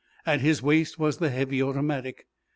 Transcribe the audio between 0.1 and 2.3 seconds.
At his waist was the heavy automatic.